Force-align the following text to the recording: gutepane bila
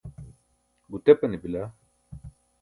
gutepane 0.91 1.37
bila 1.45 1.63